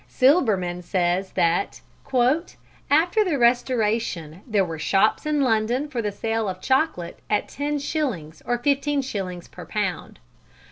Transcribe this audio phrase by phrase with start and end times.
[0.07, 1.81] Silbermann says that
[2.89, 7.77] "After the Restoration there were shops in London for the sale of chocolate at ten
[7.77, 10.17] shillings or fifteen shillings per pound.